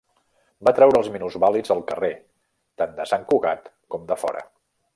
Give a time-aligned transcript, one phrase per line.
[0.67, 2.11] Va treure els minusvàlids al carrer,
[2.83, 4.43] tant de Sant Cugat com de fora.